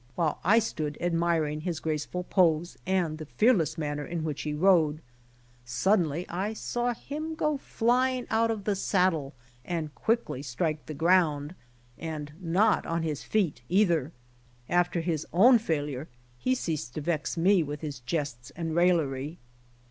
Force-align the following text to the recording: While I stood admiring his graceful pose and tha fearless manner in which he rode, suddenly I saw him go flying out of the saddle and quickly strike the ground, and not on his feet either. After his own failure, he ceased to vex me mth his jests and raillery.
While 0.15 0.39
I 0.43 0.57
stood 0.57 0.97
admiring 0.99 1.61
his 1.61 1.79
graceful 1.79 2.23
pose 2.23 2.75
and 2.87 3.19
tha 3.19 3.27
fearless 3.27 3.77
manner 3.77 4.03
in 4.03 4.23
which 4.23 4.41
he 4.41 4.53
rode, 4.55 4.99
suddenly 5.63 6.27
I 6.27 6.53
saw 6.53 6.95
him 6.95 7.35
go 7.35 7.57
flying 7.57 8.25
out 8.31 8.49
of 8.49 8.63
the 8.63 8.75
saddle 8.75 9.35
and 9.63 9.93
quickly 9.93 10.41
strike 10.41 10.87
the 10.87 10.95
ground, 10.95 11.53
and 11.99 12.33
not 12.39 12.83
on 12.87 13.03
his 13.03 13.21
feet 13.21 13.61
either. 13.69 14.11
After 14.67 15.01
his 15.01 15.27
own 15.31 15.59
failure, 15.59 16.07
he 16.39 16.55
ceased 16.55 16.95
to 16.95 17.01
vex 17.01 17.37
me 17.37 17.61
mth 17.63 17.81
his 17.81 17.99
jests 17.99 18.51
and 18.55 18.75
raillery. 18.75 19.37